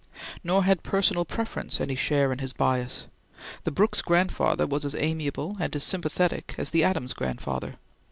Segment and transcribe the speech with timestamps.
[0.43, 3.05] Nor had personal preference any share in his bias.
[3.65, 7.75] The Brooks grandfather was as amiable and as sympathetic as the Adams grandfather.